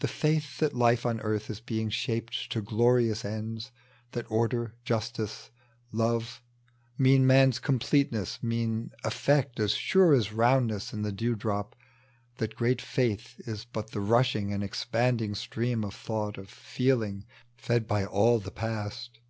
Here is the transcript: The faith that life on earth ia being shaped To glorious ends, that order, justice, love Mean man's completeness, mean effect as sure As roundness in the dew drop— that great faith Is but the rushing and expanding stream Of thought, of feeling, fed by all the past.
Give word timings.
The 0.00 0.06
faith 0.06 0.58
that 0.58 0.74
life 0.76 1.06
on 1.06 1.18
earth 1.22 1.48
ia 1.48 1.56
being 1.64 1.88
shaped 1.88 2.52
To 2.52 2.60
glorious 2.60 3.24
ends, 3.24 3.70
that 4.12 4.30
order, 4.30 4.74
justice, 4.84 5.50
love 5.92 6.42
Mean 6.98 7.26
man's 7.26 7.58
completeness, 7.58 8.42
mean 8.42 8.90
effect 9.02 9.58
as 9.60 9.72
sure 9.72 10.12
As 10.12 10.34
roundness 10.34 10.92
in 10.92 11.00
the 11.00 11.10
dew 11.10 11.36
drop— 11.36 11.74
that 12.36 12.54
great 12.54 12.82
faith 12.82 13.36
Is 13.48 13.64
but 13.64 13.92
the 13.92 14.00
rushing 14.02 14.52
and 14.52 14.62
expanding 14.62 15.34
stream 15.34 15.84
Of 15.84 15.94
thought, 15.94 16.36
of 16.36 16.50
feeling, 16.50 17.24
fed 17.56 17.86
by 17.88 18.04
all 18.04 18.38
the 18.40 18.50
past. 18.50 19.20